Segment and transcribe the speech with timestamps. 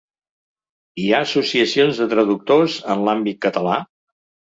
[1.01, 3.77] Hi ha associacions de traductors en l’àmbit català?